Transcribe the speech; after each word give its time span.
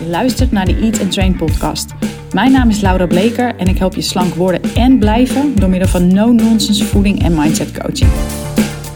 je 0.00 0.06
luistert 0.06 0.52
naar 0.52 0.64
de 0.64 0.76
Eat 0.76 1.00
and 1.00 1.12
Train 1.12 1.36
podcast. 1.36 1.90
Mijn 2.32 2.52
naam 2.52 2.68
is 2.68 2.80
Laura 2.80 3.06
Bleker 3.06 3.56
en 3.56 3.66
ik 3.66 3.78
help 3.78 3.94
je 3.94 4.00
slank 4.00 4.34
worden 4.34 4.74
en 4.74 4.98
blijven 4.98 5.54
door 5.54 5.68
middel 5.68 5.88
van 5.88 6.14
no-nonsense 6.14 6.84
voeding 6.84 7.22
en 7.22 7.34
mindset 7.34 7.78
coaching. 7.78 8.10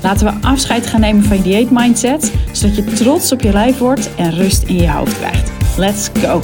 Laten 0.03 0.27
we 0.27 0.47
afscheid 0.47 0.87
gaan 0.87 1.01
nemen 1.01 1.23
van 1.23 1.37
je 1.37 1.43
dieet 1.43 1.71
mindset, 1.71 2.33
zodat 2.53 2.77
je 2.77 2.85
trots 2.85 3.33
op 3.33 3.41
je 3.41 3.53
lijf 3.53 3.79
wordt 3.79 4.15
en 4.15 4.31
rust 4.31 4.63
in 4.63 4.77
je 4.77 4.91
hoofd 4.91 5.19
krijgt. 5.19 5.77
Let's 5.79 6.09
go! 6.09 6.41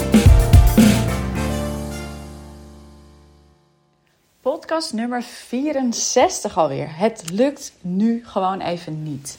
Podcast 4.40 4.92
nummer 4.92 5.22
64 5.22 6.58
alweer. 6.58 6.88
Het 6.96 7.30
lukt 7.32 7.72
nu 7.80 8.22
gewoon 8.24 8.60
even 8.60 9.02
niet. 9.02 9.38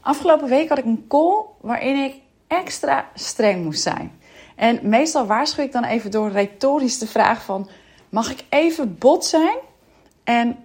Afgelopen 0.00 0.48
week 0.48 0.68
had 0.68 0.78
ik 0.78 0.84
een 0.84 1.04
call 1.08 1.44
waarin 1.60 2.04
ik 2.04 2.14
extra 2.46 3.08
streng 3.14 3.64
moest 3.64 3.82
zijn. 3.82 4.22
En 4.54 4.78
meestal 4.82 5.26
waarschuw 5.26 5.64
ik 5.64 5.72
dan 5.72 5.84
even 5.84 6.10
door 6.10 6.30
retorisch 6.30 6.98
de 6.98 7.06
vraag 7.06 7.44
van... 7.44 7.68
mag 8.08 8.30
ik 8.30 8.44
even 8.48 8.98
bot 8.98 9.24
zijn? 9.24 9.56
En 10.24 10.56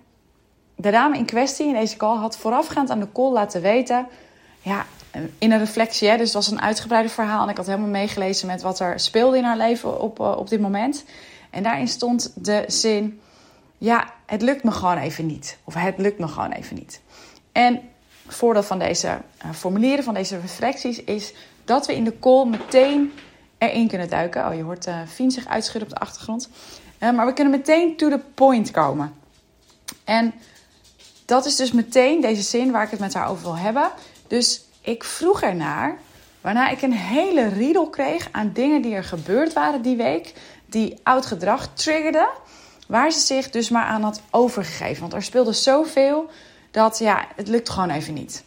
de 0.76 0.92
dame 0.92 1.18
in 1.18 1.26
kwestie 1.26 1.68
in 1.68 1.74
deze 1.74 1.98
call 1.98 2.18
had 2.18 2.38
voorafgaand 2.38 2.90
aan 2.90 3.00
de 3.00 3.12
call 3.12 3.32
laten 3.32 3.62
weten... 3.62 4.08
ja, 4.62 4.86
in 5.38 5.52
een 5.52 5.60
reflectie, 5.60 6.10
hè, 6.10 6.18
dus 6.18 6.26
het 6.26 6.36
was 6.36 6.52
een 6.52 6.62
uitgebreide 6.62 7.10
verhaal... 7.10 7.44
en 7.44 7.50
ik 7.50 7.58
had 7.58 7.66
helemaal 7.66 7.90
meegelezen 7.90 8.48
met 8.48 8.62
wat 8.62 8.80
er 8.80 9.00
speelde 9.00 9.38
in 9.38 9.44
haar 9.44 9.58
leven 9.58 10.02
op, 10.02 10.20
eh, 10.20 10.38
op 10.38 10.50
dit 10.50 10.60
moment. 10.60 11.06
En 11.50 11.64
daarin 11.64 11.88
stond 11.88 12.32
de 12.36 12.64
zin... 12.68 13.20
ja, 13.78 14.14
het 14.26 14.42
lukt 14.42 14.64
me 14.64 14.72
gewoon 14.72 14.98
even 14.98 15.26
niet. 15.26 15.58
Of 15.64 15.74
het 15.74 15.98
lukt 15.98 16.20
me 16.20 16.28
gewoon 16.28 16.52
even 16.52 16.76
niet. 16.76 17.02
En 17.52 17.82
voordeel 18.28 18.64
van 18.64 18.80
deze 18.80 19.08
uh, 19.08 19.52
formulieren, 19.52 20.04
van 20.04 20.14
deze 20.14 20.40
reflecties, 20.40 21.04
is 21.04 21.34
dat 21.66 21.88
we 21.88 21.96
in 21.96 22.04
de 22.04 22.20
call 22.20 22.46
meteen 22.46 23.12
erin 23.60 23.88
kunnen 23.88 24.10
duiken. 24.10 24.48
Oh, 24.48 24.56
je 24.56 24.64
hoort 24.64 24.88
uh, 24.88 24.96
Fien 25.08 25.32
zich 25.32 25.48
uitschudden 25.48 25.90
op 25.90 25.96
de 25.96 26.02
achtergrond. 26.02 26.50
Uh, 27.00 27.12
maar 27.12 27.26
we 27.26 27.34
kunnen 27.34 27.54
meteen 27.54 27.96
to 27.96 28.10
the 28.10 28.20
point 28.34 28.72
komen. 28.72 29.14
En 30.04 30.34
dat 31.26 31.46
is 31.46 31.56
dus 31.56 31.72
meteen 31.72 32.22
deze 32.22 32.42
zin 32.42 32.72
waar 32.72 32.84
ik 32.84 32.92
het 32.92 33.00
met 33.00 33.14
haar 33.14 33.28
over 33.28 33.44
wil 33.44 33.58
hebben. 33.58 33.90
Dus 34.28 34.64
ik 34.82 35.04
vroeg 35.04 35.42
ernaar, 35.42 35.98
waarna 36.42 36.70
ik 36.70 36.82
een 36.82 36.94
hele 36.94 37.48
riedel 37.48 37.90
kreeg 37.90 38.28
aan 38.32 38.52
dingen 38.54 38.82
die 38.82 38.96
er 38.96 39.04
gebeurd 39.04 39.54
waren 39.54 39.82
die 39.82 39.98
week, 39.98 40.34
die 40.66 41.00
oud 41.04 41.26
gedrag 41.26 41.74
triggerden, 41.74 42.28
waar 42.88 43.12
ze 43.12 43.20
zich 43.20 43.50
dus 43.50 43.70
maar 43.70 43.86
aan 43.86 44.04
had 44.04 44.22
overgegeven. 44.30 45.02
Want 45.02 45.14
er 45.14 45.24
speelde 45.24 45.54
zoveel 45.54 46.30
dat 46.72 46.98
ja, 46.98 47.28
het 47.36 47.48
lukt 47.48 47.70
gewoon 47.70 47.90
even 47.90 48.14
niet. 48.14 48.44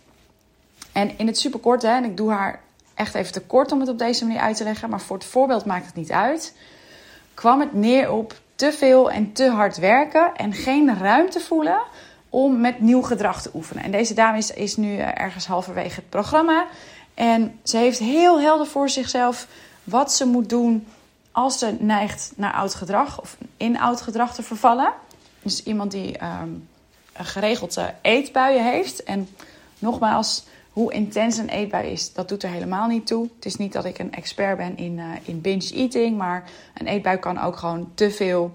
En 0.92 1.18
in 1.18 1.26
het 1.26 1.38
superkort, 1.38 1.82
hè, 1.82 1.88
en 1.88 2.04
ik 2.04 2.16
doe 2.16 2.30
haar 2.30 2.60
echt 3.02 3.14
even 3.14 3.32
te 3.32 3.40
kort 3.40 3.72
om 3.72 3.80
het 3.80 3.88
op 3.88 3.98
deze 3.98 4.24
manier 4.24 4.40
uit 4.40 4.56
te 4.56 4.64
leggen, 4.64 4.90
maar 4.90 5.00
voor 5.00 5.16
het 5.16 5.26
voorbeeld 5.26 5.64
maakt 5.64 5.86
het 5.86 5.94
niet 5.94 6.12
uit. 6.12 6.54
Kwam 7.34 7.60
het 7.60 7.72
neer 7.72 8.10
op 8.10 8.34
te 8.54 8.72
veel 8.72 9.10
en 9.10 9.32
te 9.32 9.50
hard 9.50 9.76
werken 9.76 10.34
en 10.36 10.52
geen 10.52 10.98
ruimte 10.98 11.40
voelen 11.40 11.80
om 12.28 12.60
met 12.60 12.80
nieuw 12.80 13.02
gedrag 13.02 13.42
te 13.42 13.50
oefenen. 13.54 13.84
En 13.84 13.90
deze 13.90 14.14
dame 14.14 14.38
is, 14.54 14.76
nu 14.76 14.96
eh, 14.96 15.20
ergens 15.20 15.46
halverwege 15.46 15.94
het 15.94 16.08
programma. 16.08 16.66
En 17.14 17.58
ze 17.62 17.76
heeft 17.76 17.98
heel 17.98 18.40
helder 18.40 18.66
voor 18.66 18.88
zichzelf 18.88 19.46
wat 19.84 20.12
ze 20.12 20.26
moet 20.26 20.48
doen 20.48 20.86
als 21.32 21.58
ze 21.58 21.76
neigt 21.78 22.32
naar 22.36 22.52
oud 22.52 22.74
gedrag 22.74 23.20
of 23.20 23.36
in 23.56 23.78
oud 23.78 24.00
gedrag 24.00 24.34
te 24.34 24.42
vervallen. 24.42 24.92
Dus 25.42 25.62
iemand 25.62 25.90
die 25.90 26.24
um, 26.24 26.68
geregeld 27.12 27.78
eetbuien 28.02 28.64
heeft. 28.64 29.02
En 29.02 29.28
nogmaals, 29.78 30.44
hoe 30.72 30.92
intens 30.92 31.36
een 31.36 31.48
eetbui 31.48 31.90
is, 31.90 32.12
dat 32.12 32.28
doet 32.28 32.42
er 32.42 32.50
helemaal 32.50 32.86
niet 32.86 33.06
toe. 33.06 33.28
Het 33.34 33.44
is 33.44 33.56
niet 33.56 33.72
dat 33.72 33.84
ik 33.84 33.98
een 33.98 34.12
expert 34.12 34.56
ben 34.56 34.76
in, 34.76 34.98
uh, 34.98 35.04
in 35.22 35.40
binge 35.40 35.70
eating, 35.74 36.16
maar 36.16 36.50
een 36.74 36.86
eetbui 36.86 37.16
kan 37.16 37.40
ook 37.40 37.56
gewoon 37.56 37.90
te 37.94 38.10
veel, 38.10 38.52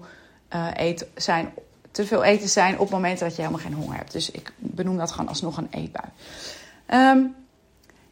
uh, 0.54 0.96
zijn, 1.14 1.52
te 1.90 2.06
veel 2.06 2.24
eten 2.24 2.48
zijn 2.48 2.78
op 2.78 2.90
momenten 2.90 3.26
dat 3.26 3.36
je 3.36 3.42
helemaal 3.42 3.64
geen 3.64 3.74
honger 3.74 3.96
hebt. 3.96 4.12
Dus 4.12 4.30
ik 4.30 4.52
benoem 4.56 4.96
dat 4.96 5.10
gewoon 5.10 5.28
alsnog 5.28 5.56
een 5.56 5.68
eetbui. 5.70 6.08
Um, 6.90 7.34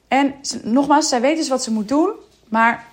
en 0.09 0.35
nogmaals, 0.63 1.09
zij 1.09 1.21
weet 1.21 1.37
dus 1.37 1.49
wat 1.49 1.63
ze 1.63 1.71
moet 1.73 1.89
doen, 1.89 2.11
maar 2.49 2.87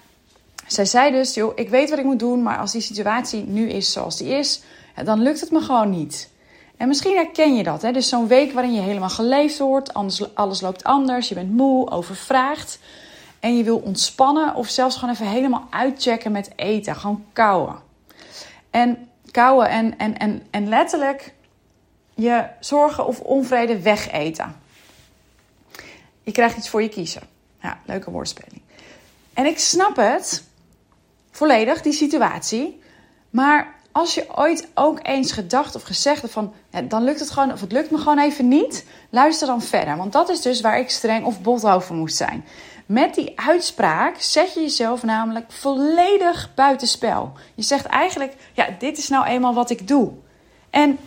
zij 0.67 0.85
zei 0.85 1.11
dus, 1.11 1.33
joh, 1.33 1.51
ik 1.55 1.69
weet 1.69 1.89
wat 1.89 1.99
ik 1.99 2.05
moet 2.05 2.19
doen, 2.19 2.43
maar 2.43 2.57
als 2.57 2.71
die 2.71 2.81
situatie 2.81 3.43
nu 3.43 3.69
is 3.69 3.91
zoals 3.91 4.17
die 4.17 4.27
is, 4.27 4.61
dan 5.03 5.21
lukt 5.21 5.39
het 5.39 5.51
me 5.51 5.61
gewoon 5.61 5.89
niet. 5.89 6.29
En 6.77 6.87
misschien 6.87 7.15
herken 7.15 7.55
je 7.55 7.63
dat. 7.63 7.81
Hè? 7.81 7.91
Dus 7.91 8.09
zo'n 8.09 8.27
week 8.27 8.51
waarin 8.51 8.73
je 8.73 8.81
helemaal 8.81 9.09
geleefd 9.09 9.57
wordt, 9.57 9.93
anders, 9.93 10.35
alles 10.35 10.61
loopt 10.61 10.83
anders, 10.83 11.29
je 11.29 11.35
bent 11.35 11.51
moe, 11.51 11.89
overvraagd. 11.89 12.79
En 13.39 13.57
je 13.57 13.63
wil 13.63 13.77
ontspannen 13.77 14.55
of 14.55 14.67
zelfs 14.67 14.95
gewoon 14.95 15.13
even 15.13 15.27
helemaal 15.27 15.67
uitchecken 15.69 16.31
met 16.31 16.51
eten. 16.55 16.95
Gewoon 16.95 17.25
kauwen. 17.33 17.75
En 18.69 19.09
kauwen 19.31 19.69
en, 19.69 19.97
en, 19.97 20.17
en, 20.17 20.47
en 20.51 20.69
letterlijk 20.69 21.33
je 22.13 22.45
zorgen 22.59 23.07
of 23.07 23.19
onvrede 23.19 23.81
wegeten. 23.81 24.55
Je 26.23 26.31
krijgt 26.31 26.57
iets 26.57 26.69
voor 26.69 26.81
je 26.81 26.89
kiezen. 26.89 27.21
Ja, 27.61 27.79
leuke 27.85 28.11
woordspeling. 28.11 28.61
En 29.33 29.45
ik 29.45 29.59
snap 29.59 29.95
het 29.95 30.43
volledig, 31.31 31.81
die 31.81 31.93
situatie. 31.93 32.81
Maar 33.29 33.75
als 33.93 34.13
je 34.13 34.25
ooit 34.35 34.67
ook 34.73 34.99
eens 35.01 35.31
gedacht 35.31 35.75
of 35.75 35.83
gezegd 35.83 36.21
hebt 36.21 36.33
van 36.33 36.53
dan 36.87 37.03
lukt 37.03 37.19
het 37.19 37.29
gewoon 37.29 37.51
of 37.51 37.61
het 37.61 37.71
lukt 37.71 37.91
me 37.91 37.97
gewoon 37.97 38.19
even 38.19 38.47
niet, 38.47 38.85
luister 39.09 39.47
dan 39.47 39.61
verder. 39.61 39.97
Want 39.97 40.11
dat 40.11 40.29
is 40.29 40.41
dus 40.41 40.61
waar 40.61 40.79
ik 40.79 40.89
streng 40.89 41.25
of 41.25 41.41
bot 41.41 41.65
over 41.65 41.95
moest 41.95 42.15
zijn. 42.15 42.45
Met 42.85 43.15
die 43.15 43.39
uitspraak 43.39 44.15
zet 44.19 44.53
je 44.53 44.59
jezelf 44.59 45.03
namelijk 45.03 45.51
volledig 45.51 46.51
buitenspel. 46.55 47.31
Je 47.55 47.63
zegt 47.63 47.85
eigenlijk, 47.85 48.33
ja, 48.53 48.67
dit 48.79 48.97
is 48.97 49.09
nou 49.09 49.25
eenmaal 49.25 49.53
wat 49.53 49.69
ik 49.69 49.87
doe. 49.87 50.11
En 50.69 50.97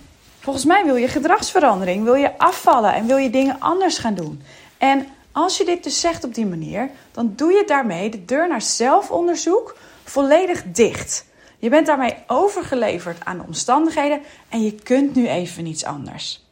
volgens 0.40 0.64
mij 0.64 0.84
wil 0.84 0.96
je 0.96 1.08
gedragsverandering, 1.08 2.04
wil 2.04 2.14
je 2.14 2.38
afvallen 2.38 2.94
en 2.94 3.06
wil 3.06 3.16
je 3.16 3.30
dingen 3.30 3.60
anders 3.60 3.98
gaan 3.98 4.14
doen. 4.14 4.42
En 4.78 5.06
als 5.32 5.56
je 5.56 5.64
dit 5.64 5.84
dus 5.84 6.00
zegt 6.00 6.24
op 6.24 6.34
die 6.34 6.46
manier, 6.46 6.90
dan 7.12 7.32
doe 7.36 7.52
je 7.52 7.64
daarmee 7.66 8.10
de 8.10 8.24
deur 8.24 8.48
naar 8.48 8.62
zelfonderzoek 8.62 9.76
volledig 10.04 10.62
dicht. 10.66 11.25
Je 11.58 11.68
bent 11.68 11.86
daarmee 11.86 12.14
overgeleverd 12.26 13.24
aan 13.24 13.38
de 13.38 13.44
omstandigheden 13.46 14.20
en 14.48 14.62
je 14.62 14.72
kunt 14.72 15.14
nu 15.14 15.28
even 15.28 15.64
niets 15.64 15.84
anders. 15.84 16.44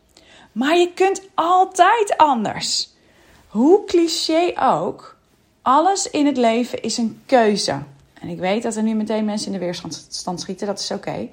Maar 0.53 0.76
je 0.76 0.92
kunt 0.92 1.22
altijd 1.34 2.16
anders. 2.16 2.92
Hoe 3.48 3.84
cliché 3.84 4.53
ook, 4.60 5.16
alles 5.62 6.10
in 6.10 6.26
het 6.26 6.37
leven 6.37 6.82
is 6.82 6.97
een 6.97 7.22
keuze. 7.26 7.82
En 8.20 8.28
ik 8.28 8.38
weet 8.38 8.62
dat 8.62 8.76
er 8.76 8.82
nu 8.82 8.94
meteen 8.94 9.25
mensen 9.25 9.47
in 9.47 9.53
de 9.53 9.64
weerstand 9.64 10.41
schieten, 10.41 10.66
dat 10.66 10.78
is 10.78 10.91
oké. 10.91 11.28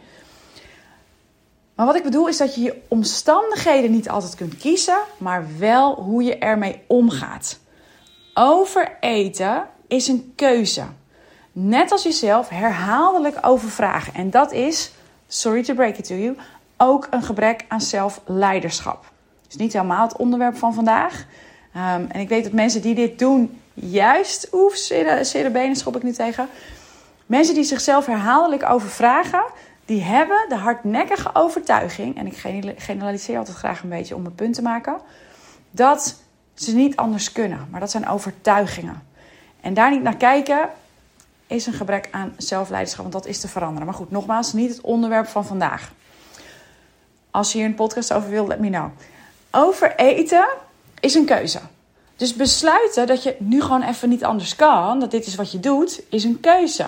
Maar 1.75 1.85
wat 1.85 1.95
ik 1.95 2.03
bedoel 2.03 2.27
is 2.27 2.37
dat 2.37 2.55
je 2.55 2.61
je 2.61 2.81
omstandigheden 2.87 3.91
niet 3.91 4.09
altijd 4.09 4.35
kunt 4.35 4.57
kiezen, 4.57 4.99
maar 5.17 5.47
wel 5.57 5.95
hoe 5.95 6.23
je 6.23 6.37
ermee 6.37 6.81
omgaat. 6.87 7.59
Overeten 8.33 9.67
is 9.87 10.07
een 10.07 10.33
keuze 10.35 10.83
net 11.51 11.91
als 11.91 12.03
jezelf 12.03 12.49
herhaaldelijk 12.49 13.37
overvragen. 13.41 14.13
En 14.13 14.29
dat 14.29 14.51
is, 14.51 14.91
sorry 15.27 15.63
to 15.63 15.73
break 15.73 15.97
it 15.97 16.07
to 16.07 16.15
you, 16.15 16.37
ook 16.77 17.07
een 17.09 17.23
gebrek 17.23 17.65
aan 17.67 17.81
zelfleiderschap. 17.81 19.11
is 19.49 19.55
niet 19.55 19.73
helemaal 19.73 20.07
het 20.07 20.17
onderwerp 20.17 20.57
van 20.57 20.73
vandaag. 20.73 21.25
Um, 21.75 22.07
en 22.09 22.19
ik 22.19 22.29
weet 22.29 22.43
dat 22.43 22.53
mensen 22.53 22.81
die 22.81 22.95
dit 22.95 23.19
doen, 23.19 23.61
juist, 23.73 24.47
oef, 24.51 24.75
zere 25.21 25.49
benen 25.51 25.75
schop 25.75 25.95
ik 25.95 26.03
nu 26.03 26.11
tegen. 26.11 26.49
Mensen 27.25 27.55
die 27.55 27.63
zichzelf 27.63 28.05
herhaaldelijk 28.05 28.69
overvragen, 28.69 29.43
die 29.85 30.01
hebben 30.01 30.45
de 30.49 30.55
hardnekkige 30.55 31.29
overtuiging, 31.33 32.17
en 32.17 32.27
ik 32.27 32.37
generaliseer 32.77 33.37
altijd 33.37 33.57
graag 33.57 33.83
een 33.83 33.89
beetje 33.89 34.15
om 34.15 34.21
mijn 34.21 34.35
punt 34.35 34.53
te 34.53 34.61
maken, 34.61 34.97
dat 35.71 36.21
ze 36.53 36.75
niet 36.75 36.95
anders 36.95 37.31
kunnen. 37.31 37.67
Maar 37.69 37.79
dat 37.79 37.91
zijn 37.91 38.07
overtuigingen. 38.07 39.01
En 39.61 39.73
daar 39.73 39.91
niet 39.91 40.03
naar 40.03 40.17
kijken, 40.17 40.69
is 41.51 41.65
een 41.65 41.73
gebrek 41.73 42.07
aan 42.11 42.33
zelfleiderschap, 42.37 43.01
want 43.01 43.23
dat 43.23 43.33
is 43.33 43.39
te 43.39 43.47
veranderen. 43.47 43.85
Maar 43.85 43.95
goed, 43.95 44.11
nogmaals, 44.11 44.53
niet 44.53 44.69
het 44.69 44.81
onderwerp 44.81 45.27
van 45.27 45.45
vandaag. 45.45 45.91
Als 47.31 47.51
je 47.51 47.57
hier 47.57 47.67
een 47.67 47.75
podcast 47.75 48.13
over 48.13 48.29
wilt, 48.29 48.47
let 48.47 48.59
me 48.59 48.69
know. 48.69 48.89
Over 49.51 49.95
eten 49.95 50.47
is 50.99 51.13
een 51.13 51.25
keuze. 51.25 51.59
Dus 52.15 52.35
besluiten 52.35 53.07
dat 53.07 53.23
je 53.23 53.35
nu 53.39 53.61
gewoon 53.61 53.81
even 53.81 54.09
niet 54.09 54.23
anders 54.23 54.55
kan, 54.55 54.99
dat 54.99 55.11
dit 55.11 55.25
is 55.25 55.35
wat 55.35 55.51
je 55.51 55.59
doet, 55.59 56.01
is 56.09 56.23
een 56.23 56.39
keuze. 56.39 56.85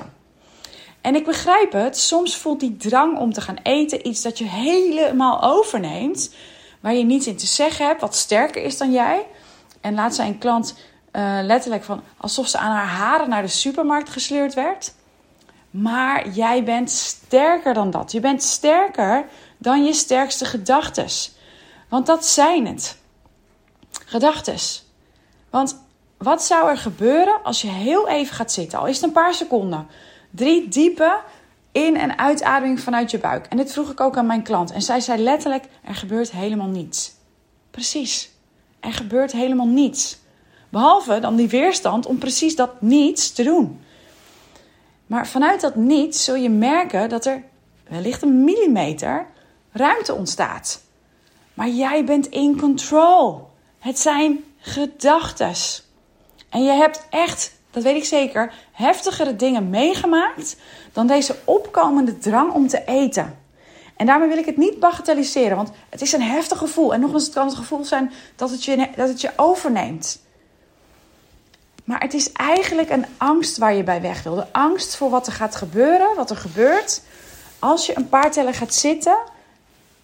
En 1.02 1.16
ik 1.16 1.26
begrijp 1.26 1.72
het, 1.72 1.98
soms 1.98 2.38
voelt 2.38 2.60
die 2.60 2.78
drang 2.78 3.18
om 3.18 3.34
te 3.34 3.42
gaan 3.42 3.58
eten 3.64 4.08
iets 4.08 4.22
dat 4.22 4.38
je 4.38 4.46
helemaal 4.46 5.44
overneemt, 5.44 6.34
waar 6.80 6.94
je 6.94 7.04
niets 7.04 7.28
in 7.28 7.38
te 7.38 7.46
zeggen 7.46 7.86
hebt, 7.86 8.02
wat 8.02 8.16
sterker 8.16 8.64
is 8.64 8.78
dan 8.78 8.92
jij. 8.92 9.26
En 9.82 9.94
laat 9.94 10.16
zijn 10.16 10.38
klant 10.38 10.76
uh, 11.14 11.40
letterlijk 11.42 11.84
van 11.84 12.04
alsof 12.18 12.48
ze 12.48 12.58
aan 12.58 12.72
haar 12.72 12.88
haren 12.88 13.30
naar 13.30 13.42
de 13.42 13.48
supermarkt 13.48 14.10
gesleurd 14.10 14.54
werd. 14.54 14.94
Maar 15.70 16.30
jij 16.30 16.64
bent 16.64 16.90
sterker 16.92 17.74
dan 17.74 17.92
dat. 17.92 18.12
Je 18.12 18.20
bent 18.20 18.44
sterker 18.44 19.26
dan 19.58 19.86
je 19.86 19.94
sterkste 19.94 20.46
gedachtes. 20.46 21.36
Want 21.90 22.06
dat 22.06 22.26
zijn 22.26 22.68
het. 22.68 22.98
Gedachtes. 24.06 24.86
Want 25.50 25.82
wat 26.18 26.44
zou 26.44 26.70
er 26.70 26.78
gebeuren 26.78 27.44
als 27.44 27.62
je 27.62 27.68
heel 27.68 28.08
even 28.08 28.36
gaat 28.36 28.52
zitten, 28.52 28.80
al 28.80 28.88
is 28.88 28.96
het 28.96 29.06
een 29.06 29.12
paar 29.12 29.34
seconden. 29.34 29.88
Drie 30.30 30.68
diepe 30.68 31.20
in- 31.72 31.98
en 31.98 32.18
uitademing 32.18 32.80
vanuit 32.80 33.12
je 33.12 33.18
buik. 33.18 33.46
En 33.46 33.58
dit 33.58 33.72
vroeg 33.72 33.92
ik 33.92 34.00
ook 34.00 34.18
aan 34.18 34.26
mijn 34.26 34.44
klant. 34.44 34.72
En 34.72 34.82
zij 34.82 35.00
zei 35.00 35.22
letterlijk: 35.22 35.66
er 35.84 35.96
gebeurt 35.96 36.32
helemaal 36.32 36.68
niets. 36.68 37.12
Precies. 37.72 38.32
Er 38.80 38.94
gebeurt 38.94 39.32
helemaal 39.32 39.68
niets. 39.68 40.18
Behalve 40.74 41.20
dan 41.20 41.36
die 41.36 41.48
weerstand 41.48 42.06
om 42.06 42.18
precies 42.18 42.56
dat 42.56 42.82
niets 42.82 43.32
te 43.32 43.44
doen. 43.44 43.82
Maar 45.06 45.28
vanuit 45.28 45.62
dat 45.62 45.76
niets 45.76 46.24
zul 46.24 46.36
je 46.36 46.50
merken 46.50 47.10
dat 47.10 47.26
er 47.26 47.44
wellicht 47.88 48.22
een 48.22 48.44
millimeter 48.44 49.26
ruimte 49.72 50.14
ontstaat. 50.14 50.82
Maar 51.54 51.70
jij 51.70 52.04
bent 52.04 52.28
in 52.28 52.60
control. 52.60 53.50
Het 53.80 54.00
zijn 54.00 54.44
gedachtes. 54.58 55.84
En 56.50 56.64
je 56.64 56.72
hebt 56.72 57.08
echt, 57.10 57.54
dat 57.72 57.84
weet 57.84 57.96
ik 57.96 58.06
zeker, 58.06 58.54
heftigere 58.72 59.36
dingen 59.36 59.70
meegemaakt 59.70 60.58
dan 60.94 61.08
deze 61.08 61.36
opkomende 61.44 62.18
drang 62.18 62.54
om 62.54 62.68
te 62.68 62.84
eten. 62.86 63.40
En 63.96 64.06
daarmee 64.06 64.28
wil 64.28 64.38
ik 64.38 64.46
het 64.46 64.58
niet 64.58 64.80
bagatelliseren, 64.80 65.58
want 65.58 65.72
het 65.90 66.02
is 66.02 66.14
een 66.14 66.22
heftig 66.22 66.58
gevoel. 66.58 66.94
En 66.94 67.00
nog 67.00 67.14
eens, 67.14 67.26
het 67.26 67.34
kan 67.34 67.48
het 67.48 67.56
gevoel 67.56 67.84
zijn 67.84 68.12
dat 68.36 68.50
het 68.50 68.64
je, 68.64 68.90
dat 68.96 69.10
het 69.10 69.22
je 69.22 69.32
overneemt. 69.36 70.22
Maar 71.84 72.00
het 72.00 72.14
is 72.14 72.32
eigenlijk 72.32 72.90
een 72.90 73.06
angst 73.18 73.58
waar 73.58 73.74
je 73.74 73.84
bij 73.84 74.02
weg 74.02 74.24
wil. 74.24 74.36
De 74.36 74.52
angst 74.52 74.96
voor 74.96 75.10
wat 75.10 75.28
er 75.28 75.34
gaat 75.34 75.56
gebeuren, 75.56 76.16
wat 76.16 76.30
er 76.30 76.38
gebeurt 76.38 77.02
als 77.60 77.86
je 77.86 77.98
een 77.98 78.10
paar 78.10 78.32
tellen 78.32 78.54
gaat 78.54 78.74
zitten 78.74 79.18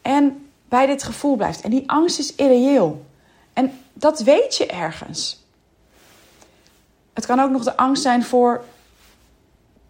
en 0.01 0.49
bij 0.69 0.85
dit 0.85 1.03
gevoel 1.03 1.35
blijft. 1.35 1.61
En 1.61 1.69
die 1.69 1.89
angst 1.89 2.19
is 2.19 2.35
irreëel. 2.35 3.05
En 3.53 3.79
dat 3.93 4.19
weet 4.19 4.55
je 4.55 4.65
ergens. 4.65 5.43
Het 7.13 7.25
kan 7.25 7.39
ook 7.39 7.49
nog 7.49 7.63
de 7.63 7.77
angst 7.77 8.01
zijn 8.01 8.23
voor 8.23 8.63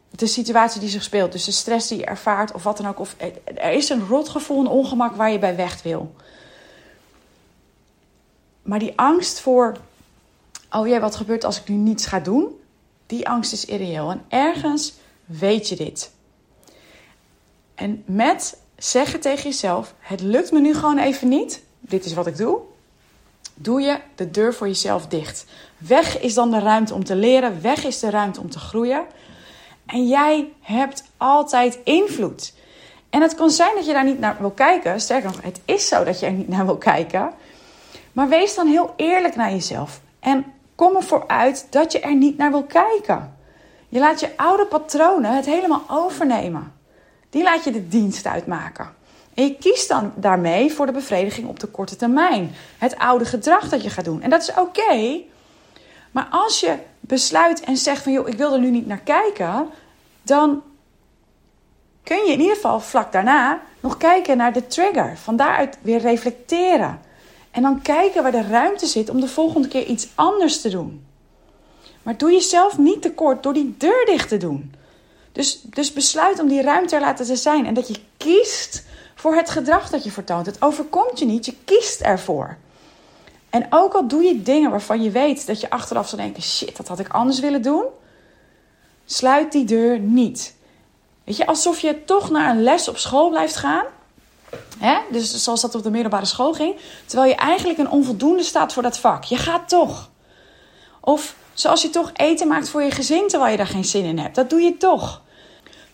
de 0.10 0.28
situatie 0.28 0.80
die 0.80 0.90
zich 0.90 1.04
speelt. 1.04 1.32
Dus 1.32 1.46
de 1.46 1.52
stress 1.52 1.88
die 1.88 1.98
je 1.98 2.06
ervaart 2.06 2.52
of 2.52 2.64
wat 2.64 2.78
dan 2.78 2.88
ook. 2.88 3.00
Of 3.00 3.16
er 3.56 3.72
is 3.72 3.90
een 3.90 4.08
rotgevoel, 4.08 4.60
een 4.60 4.68
ongemak 4.68 5.16
waar 5.16 5.32
je 5.32 5.40
bij 5.40 5.56
weg 5.56 5.82
wil. 5.84 6.16
Maar 8.62 8.80
die 8.80 8.94
angst 8.96 9.40
voor, 9.40 9.78
oh 10.72 10.88
ja, 10.88 11.00
wat 11.00 11.16
gebeurt 11.16 11.44
als 11.44 11.60
ik 11.60 11.68
nu 11.68 11.76
niets 11.76 12.06
ga 12.06 12.20
doen? 12.20 12.60
Die 13.06 13.28
angst 13.28 13.54
is 13.54 13.66
irreëel. 13.66 14.12
En 14.12 14.26
ergens 14.28 14.94
weet 15.26 15.70
je 15.70 15.76
dit. 15.76 16.12
En 17.76 18.04
met 18.06 18.58
zeggen 18.78 19.20
tegen 19.20 19.44
jezelf: 19.44 19.94
Het 20.00 20.22
lukt 20.22 20.52
me 20.52 20.60
nu 20.60 20.74
gewoon 20.74 20.98
even 20.98 21.28
niet. 21.28 21.64
Dit 21.80 22.06
is 22.06 22.14
wat 22.14 22.28
ik 22.28 22.38
doe. 22.38 22.60
Doe 23.54 23.82
je 23.82 24.00
de 24.16 24.32
deur 24.32 24.54
voor 24.54 24.68
jezelf 24.68 25.08
dicht. 25.08 25.46
Weg 25.78 26.20
is 26.20 26.34
dan 26.34 26.52
de 26.52 26.60
ruimte 26.60 26.94
om 26.94 27.04
te 27.04 27.16
leren. 27.16 27.62
Weg 27.62 27.86
is 27.86 28.00
de 28.00 28.10
ruimte 28.10 28.42
om 28.42 28.50
te 28.50 28.60
groeien. 28.60 29.06
En 29.86 30.08
jij 30.08 30.52
hebt 30.62 31.04
altijd 31.18 31.80
invloed. 31.84 32.54
En 33.10 33.22
het 33.22 33.36
kan 33.36 33.50
zijn 33.50 33.76
dat 33.76 33.86
je 33.86 33.94
daar 33.94 34.06
niet 34.06 34.20
naar 34.20 34.38
wil 34.40 34.52
kijken. 34.52 35.02
Sterker 35.02 35.30
nog, 35.30 35.42
het 35.42 35.60
is 35.66 35.88
zo 35.88 36.04
dat 36.04 36.20
je 36.20 36.26
er 36.26 36.32
niet 36.32 36.48
naar 36.48 36.66
wil 36.66 36.78
kijken. 36.78 37.34
Maar 38.12 38.30
wees 38.30 38.56
dan 38.56 38.68
heel 38.68 38.94
eerlijk 38.96 39.36
naar 39.36 39.52
jezelf. 39.52 40.02
En 40.20 40.46
kom 40.80 40.96
ervoor 40.96 41.24
uit 41.28 41.68
dat 41.70 41.92
je 41.92 42.00
er 42.00 42.16
niet 42.16 42.38
naar 42.38 42.52
wil 42.52 42.64
kijken. 42.64 43.38
Je 43.90 44.00
laat 44.00 44.20
je 44.20 44.38
oude 44.38 44.66
patronen 44.66 45.36
het 45.36 45.46
helemaal 45.46 45.84
overnemen. 45.88 46.74
Die 47.30 47.44
laat 47.44 47.64
je 47.64 47.72
de 47.72 47.88
dienst 47.88 48.26
uitmaken. 48.26 48.94
En 49.34 49.44
je 49.44 49.56
kiest 49.56 49.88
dan 49.88 50.12
daarmee 50.16 50.74
voor 50.74 50.86
de 50.86 50.92
bevrediging 50.92 51.48
op 51.48 51.60
de 51.60 51.68
korte 51.68 51.96
termijn. 51.96 52.52
Het 52.78 52.98
oude 52.98 53.26
gedrag 53.26 53.70
dat 53.70 53.84
je 53.84 53.90
gaat 53.90 54.06
doen. 54.06 54.22
En 54.22 54.30
dat 54.30 54.42
is 54.42 54.54
oké. 54.54 55.22
maar 56.12 56.28
als 56.32 56.60
je 56.60 56.76
besluit 57.00 57.62
en 57.62 57.78
zegt 57.78 58.04
van 58.04 58.12
joh, 58.12 58.28
ik 58.28 58.38
wil 58.38 58.54
er 58.54 58.60
nu 58.60 58.70
niet 58.70 58.88
naar 58.88 59.02
kijken, 59.04 59.70
dan 60.22 60.64
kun 62.04 62.26
je 62.26 62.32
in 62.32 62.40
ieder 62.40 62.56
geval 62.56 62.80
vlak 62.80 63.12
daarna 63.12 63.62
nog 63.80 63.98
kijken 63.98 64.38
naar 64.38 64.54
de 64.54 64.68
trigger. 64.68 65.18
Van 65.18 65.36
daaruit 65.36 65.78
weer 65.82 66.00
reflecteren. 66.00 67.09
En 67.52 67.62
dan 67.62 67.82
kijken 67.82 68.24
waar 68.24 68.32
de 68.32 68.48
ruimte 68.48 68.86
zit 68.86 69.10
om 69.10 69.20
de 69.20 69.28
volgende 69.28 69.68
keer 69.68 69.86
iets 69.86 70.08
anders 70.16 70.62
te 70.62 70.70
doen. 70.70 71.06
Maar 72.04 72.18
doe 72.18 72.32
jezelf 72.32 72.78
niet 72.78 73.02
tekort 73.02 73.44
door 73.44 73.54
die 73.54 73.76
deur 73.78 74.06
dicht 74.06 74.30
te 74.30 74.38
doen. 74.38 74.74
Dus, 75.32 75.62
dus 75.62 75.94
besluit 75.94 76.40
om 76.40 76.48
die 76.48 76.62
ruimte 76.62 76.96
er 76.96 77.02
laten 77.02 77.26
te 77.26 77.36
zijn. 77.36 77.66
En 77.66 77.74
dat 77.74 77.88
je 77.88 78.00
kiest 78.18 78.84
voor 79.16 79.36
het 79.36 79.50
gedrag 79.50 79.90
dat 79.90 80.04
je 80.04 80.12
vertoont. 80.12 80.46
Het 80.46 80.62
overkomt 80.62 81.20
je 81.20 81.26
niet, 81.26 81.46
je 81.46 81.56
kiest 81.66 82.02
ervoor. 82.02 82.58
En 83.50 83.68
ook 83.70 83.94
al 83.94 84.08
doe 84.08 84.24
je 84.24 84.42
dingen 84.42 84.72
waarvan 84.72 85.04
je 85.04 85.10
weet 85.10 85.48
dat 85.48 85.62
je 85.62 85.70
achteraf 85.70 86.10
zal 86.10 86.18
denken: 86.18 86.44
shit, 86.44 86.78
dat 86.78 86.88
had 86.88 87.00
ik 87.00 87.08
anders 87.08 87.40
willen 87.40 87.62
doen. 87.62 87.86
Sluit 89.06 89.52
die 89.52 89.66
deur 89.66 90.00
niet. 90.00 90.56
Weet 91.24 91.38
je, 91.38 91.46
alsof 91.46 91.80
je 91.80 92.04
toch 92.04 92.30
naar 92.30 92.50
een 92.50 92.64
les 92.64 92.88
op 92.88 92.98
school 92.98 93.30
blijft 93.30 93.56
gaan. 93.56 93.86
Hè? 94.78 94.98
Dus 95.12 95.44
zoals 95.44 95.62
dat 95.62 95.76
op 95.76 95.84
de 95.84 95.90
middelbare 95.90 96.26
school 96.26 96.54
ging. 96.54 96.76
Terwijl 97.06 97.30
je 97.30 97.36
eigenlijk 97.36 97.80
een 97.80 97.90
onvoldoende 97.90 98.44
staat 98.44 98.74
voor 98.74 98.84
dat 98.84 98.98
vak. 98.98 99.24
Je 99.24 99.38
gaat 99.38 99.70
toch. 99.70 100.10
Of 101.00 101.36
zoals 101.54 101.82
je 101.82 101.90
toch 101.90 102.12
eten 102.14 102.48
maakt 102.48 102.70
voor 102.70 102.84
je 102.84 102.92
gezin 102.92 103.28
terwijl 103.28 103.52
je 103.52 103.58
daar 103.58 103.68
geen 103.68 103.86
zin 103.86 104.04
in 104.04 104.20
hebt. 104.20 104.36
Dat 104.36 104.50
doe 104.50 104.62
je 104.62 104.78
toch. 104.78 105.22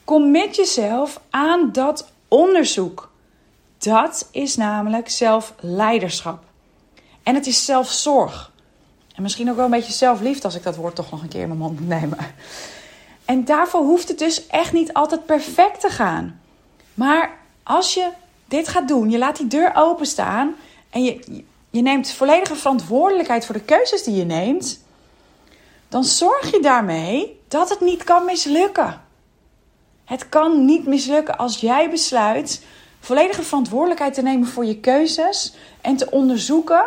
Commit 0.04 0.56
jezelf 0.56 1.20
aan 1.30 1.72
dat 1.72 2.08
onderzoek. 2.28 3.12
Dat 3.78 4.28
is 4.32 4.56
namelijk 4.56 5.10
zelfleiderschap. 5.10 6.44
En 7.24 7.36
het 7.36 7.48
is 7.48 7.66
zelfzorg. 7.66 8.52
En 9.16 9.22
misschien 9.22 9.50
ook 9.50 9.56
wel 9.56 9.66
een 9.66 9.72
beetje 9.72 9.94
zelfliefde 9.94 10.44
als 10.44 10.56
ik 10.56 10.64
dat 10.64 10.76
woord 10.76 10.96
toch 10.96 11.12
nog 11.12 11.22
een 11.22 11.28
keer 11.28 11.42
in 11.42 11.48
mijn 11.48 11.60
mond 11.60 11.80
moet 11.80 11.90
nemen. 11.90 12.18
En 13.26 13.46
daarvoor 13.46 13.82
hoeft 13.82 14.08
het 14.08 14.20
dus 14.20 14.48
echt 14.48 14.74
niet 14.74 14.94
altijd 14.94 15.26
perfect 15.26 15.80
te 15.80 15.90
gaan. 15.90 16.42
Maar 16.94 17.38
als 17.64 17.94
je 17.94 18.10
dit 18.46 18.68
gaat 18.68 18.88
doen, 18.88 19.10
je 19.10 19.18
laat 19.18 19.38
die 19.38 19.48
deur 19.48 19.72
openstaan 19.76 20.56
en 20.90 21.04
je, 21.04 21.44
je 21.70 21.82
neemt 21.82 22.12
volledige 22.12 22.56
verantwoordelijkheid 22.56 23.46
voor 23.46 23.56
de 23.56 23.62
keuzes 23.62 24.04
die 24.04 24.16
je 24.16 24.26
neemt, 24.26 24.84
dan 25.90 26.04
zorg 26.04 26.52
je 26.52 26.60
daarmee 26.62 27.40
dat 27.48 27.70
het 27.70 27.82
niet 27.82 28.04
kan 28.04 28.26
mislukken. 28.26 29.02
Het 30.06 30.30
kan 30.30 30.66
niet 30.66 30.86
mislukken 30.88 31.38
als 31.38 31.60
jij 31.60 31.90
besluit 31.90 32.64
volledige 33.00 33.44
verantwoordelijkheid 33.44 34.14
te 34.14 34.22
nemen 34.22 34.48
voor 34.48 34.66
je 34.66 34.80
keuzes 34.80 35.54
en 35.82 35.96
te 35.96 36.12
onderzoeken, 36.12 36.86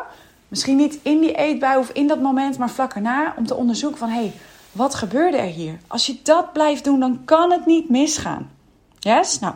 misschien 0.49 0.76
niet 0.76 0.99
in 1.02 1.20
die 1.20 1.34
eetbui 1.34 1.78
of 1.78 1.90
in 1.90 2.06
dat 2.06 2.20
moment, 2.20 2.58
maar 2.58 2.70
vlak 2.70 2.94
erna, 2.94 3.34
om 3.37 3.46
te 3.46 3.55
onderzoeken 3.55 3.99
van 3.99 4.08
hé, 4.08 4.20
hey, 4.20 4.32
wat 4.72 4.94
gebeurde 4.94 5.37
er 5.37 5.44
hier? 5.44 5.78
Als 5.87 6.06
je 6.06 6.16
dat 6.22 6.53
blijft 6.53 6.84
doen, 6.84 7.00
dan 7.00 7.24
kan 7.24 7.50
het 7.50 7.67
niet 7.67 7.88
misgaan. 7.88 8.50
Yes? 8.98 9.38
Nou, 9.38 9.55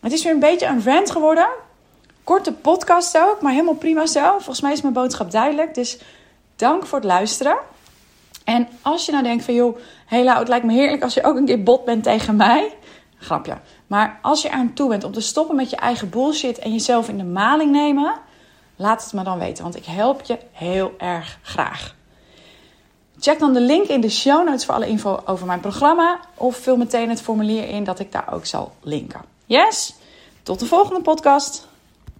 het 0.00 0.12
is 0.12 0.22
weer 0.22 0.32
een 0.32 0.38
beetje 0.38 0.66
een 0.66 0.84
rant 0.84 1.10
geworden. 1.10 1.48
Korte 2.24 2.52
podcast 2.52 3.18
ook, 3.18 3.40
maar 3.40 3.52
helemaal 3.52 3.74
prima 3.74 4.06
zo. 4.06 4.30
Volgens 4.30 4.60
mij 4.60 4.72
is 4.72 4.80
mijn 4.80 4.94
boodschap 4.94 5.30
duidelijk. 5.30 5.74
Dus 5.74 5.98
dank 6.56 6.86
voor 6.86 6.98
het 6.98 7.06
luisteren. 7.06 7.56
En 8.44 8.68
als 8.82 9.06
je 9.06 9.12
nou 9.12 9.24
denkt 9.24 9.44
van 9.44 9.54
joh, 9.54 9.78
hela, 10.06 10.38
het 10.38 10.48
lijkt 10.48 10.66
me 10.66 10.72
heerlijk 10.72 11.02
als 11.02 11.14
je 11.14 11.24
ook 11.24 11.36
een 11.36 11.44
keer 11.44 11.62
bot 11.62 11.84
bent 11.84 12.02
tegen 12.02 12.36
mij. 12.36 12.72
Grapje. 13.18 13.58
Maar 13.86 14.18
als 14.22 14.42
je 14.42 14.50
aan 14.50 14.72
toe 14.72 14.88
bent 14.88 15.04
om 15.04 15.12
te 15.12 15.20
stoppen 15.20 15.56
met 15.56 15.70
je 15.70 15.76
eigen 15.76 16.10
bullshit 16.10 16.58
en 16.58 16.72
jezelf 16.72 17.08
in 17.08 17.18
de 17.18 17.24
maling 17.24 17.72
nemen, 17.72 18.14
laat 18.76 19.04
het 19.04 19.12
me 19.12 19.22
dan 19.22 19.38
weten. 19.38 19.62
Want 19.62 19.76
ik 19.76 19.84
help 19.84 20.22
je 20.22 20.38
heel 20.52 20.94
erg 20.98 21.38
graag. 21.42 21.94
Check 23.20 23.38
dan 23.38 23.52
de 23.52 23.60
link 23.60 23.86
in 23.86 24.00
de 24.00 24.10
show 24.10 24.46
notes 24.46 24.64
voor 24.64 24.74
alle 24.74 24.88
info 24.88 25.20
over 25.24 25.46
mijn 25.46 25.60
programma. 25.60 26.20
Of 26.34 26.56
vul 26.56 26.76
meteen 26.76 27.08
het 27.08 27.22
formulier 27.22 27.68
in 27.68 27.84
dat 27.84 27.98
ik 27.98 28.12
daar 28.12 28.32
ook 28.32 28.46
zal 28.46 28.72
linken. 28.82 29.20
Yes? 29.48 29.94
Tot 30.42 30.58
de 30.58 30.66
volgende 30.66 31.00
podcast. 31.00 31.68